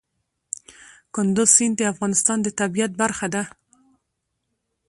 [1.15, 3.43] کندز سیند د افغانستان د طبیعت برخه ده.